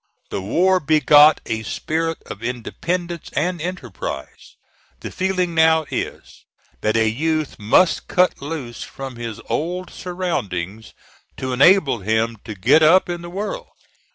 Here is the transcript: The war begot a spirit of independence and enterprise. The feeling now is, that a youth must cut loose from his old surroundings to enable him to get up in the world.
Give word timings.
The 0.31 0.41
war 0.41 0.79
begot 0.79 1.41
a 1.45 1.61
spirit 1.61 2.23
of 2.25 2.41
independence 2.41 3.29
and 3.33 3.61
enterprise. 3.61 4.55
The 5.01 5.11
feeling 5.11 5.53
now 5.53 5.85
is, 5.91 6.43
that 6.81 6.97
a 6.97 7.07
youth 7.07 7.59
must 7.59 8.07
cut 8.07 8.41
loose 8.41 8.81
from 8.81 9.17
his 9.17 9.39
old 9.47 9.91
surroundings 9.91 10.95
to 11.37 11.53
enable 11.53 11.99
him 11.99 12.37
to 12.45 12.55
get 12.55 12.81
up 12.81 13.09
in 13.09 13.21
the 13.21 13.29
world. 13.29 13.67